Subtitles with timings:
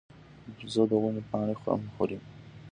[0.57, 2.17] بیزو د ونو پاڼې هم خوري.